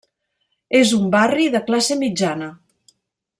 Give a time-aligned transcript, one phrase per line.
[0.79, 2.49] És un barri de classe mitjana.